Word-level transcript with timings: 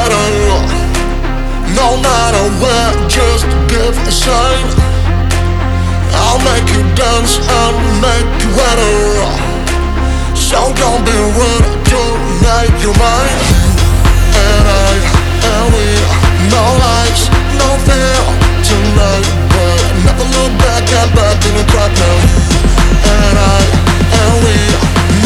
matter 0.00 0.28
No 1.76 1.88
matter 2.00 2.44
where, 2.60 2.92
just 3.08 3.44
give 3.68 3.94
a 4.08 4.12
sign. 4.12 4.64
I'll 6.24 6.42
make 6.50 6.66
you 6.74 6.82
dance 6.96 7.36
and 7.36 7.76
make 8.00 8.30
you 8.42 8.50
wetter 8.56 8.96
So 10.34 10.58
don't 10.80 11.04
be 11.04 11.16
rude 11.36 11.68
to 11.92 12.00
make 12.46 12.76
your 12.84 12.96
mind. 12.96 13.40
And 14.48 14.64
I, 14.88 14.92
and 15.52 15.66
we, 15.74 15.88
no 16.54 16.64
lies, 16.84 17.22
no 17.60 17.68
fear. 17.86 18.20
Tonight, 18.70 19.28
but 19.52 19.80
never 20.06 20.26
look 20.36 20.52
back 20.64 20.84
at 21.00 21.08
back 21.18 21.38
in 21.48 21.54
the 21.60 21.66
crowd 21.72 21.92
now. 22.02 22.16
And 23.16 23.36
I, 23.56 23.60
and 24.20 24.34
we, 24.44 24.56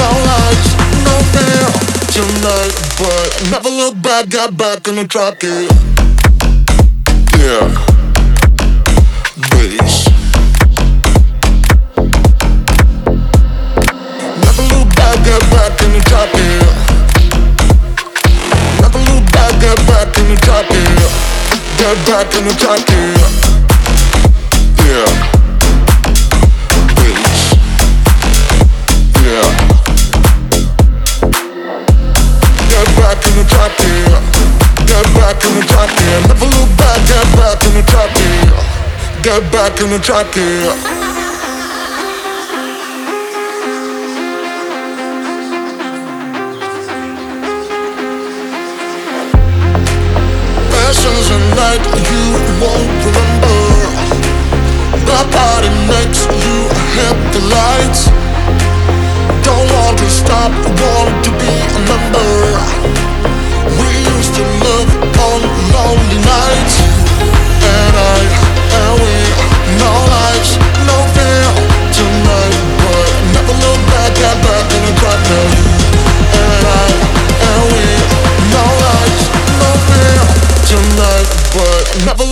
no 0.01 0.11
lies, 0.31 0.67
no 1.07 1.15
fear. 1.33 1.67
Tonight, 2.15 2.75
but 2.99 3.29
never 3.51 3.71
look 3.71 3.94
back, 4.05 4.29
get 4.29 4.57
back 4.57 4.87
in 4.87 4.97
the 4.97 5.07
track. 5.09 5.43
Yeah. 7.41 7.69
Bass. 9.51 10.09
Never 14.45 14.65
look 14.75 14.89
back, 14.95 15.25
get 15.25 15.43
back 15.51 15.83
in 15.83 15.93
the 15.93 16.01
top 16.05 16.29
here. 16.37 16.73
Never 18.83 19.01
look 19.09 19.25
back, 19.33 19.61
get 19.61 19.79
back 19.89 20.19
in 20.19 20.27
the 20.29 20.37
here. 20.69 21.11
Get 21.79 21.97
back 22.07 22.35
in 22.37 22.45
the 22.45 22.55
here. 22.91 23.17
Yeah. 24.87 25.24
Get 39.25 39.51
back 39.51 39.81
in 39.81 39.89
the 39.89 39.99
top 39.99 40.35
here. 40.35 40.71
Passions 50.69 51.31
a 51.31 51.39
night 51.57 51.85
you 52.11 52.23
won't 52.61 53.05
remember. 53.07 53.64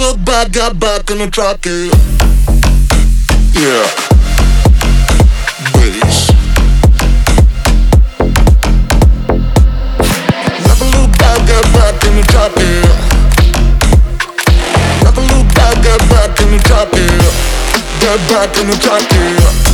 Look 0.02 0.24
back, 0.24 0.50
get 0.50 0.78
back 0.80 1.10
in 1.10 1.18
the 1.18 1.28
trap. 1.30 1.64
Yeah. 3.54 3.86
Bass. 5.74 6.30
Never 10.66 10.86
look 10.96 11.12
back, 11.18 11.38
get 11.46 11.66
back 11.76 12.04
in 12.06 12.16
the. 12.58 12.82
Never 15.04 15.22
look 15.32 15.48
back, 15.54 15.76
get 15.86 16.00
back 16.10 16.40
in 16.42 16.50
the 16.50 16.60
top 16.70 16.92
here. 16.94 17.32
Get 18.00 18.18
back 18.28 18.58
in 18.58 18.66
the 18.66 18.76
top. 18.82 19.02
Yeah. 19.12 19.71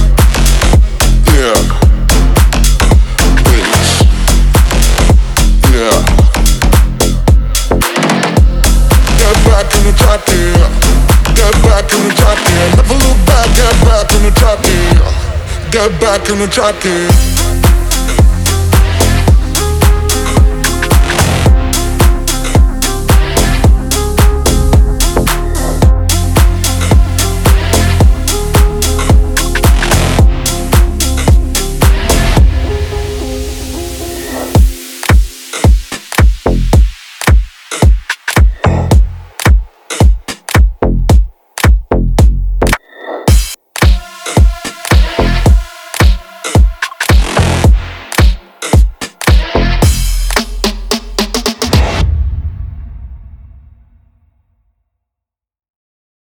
Get 10.26 11.54
back 11.62 11.86
in 11.94 12.08
the 12.08 12.14
top 12.16 12.38
here. 12.38 12.68
Never 12.76 12.94
look 12.94 13.18
back, 13.26 13.48
get 13.54 13.76
back 13.86 14.10
in 14.14 14.22
the 14.22 14.32
top 14.34 14.64
here. 14.66 15.70
Get 15.70 16.00
back 16.00 16.28
in 16.28 16.38
the 16.38 16.46
top 16.48 16.74
here. 16.82 17.37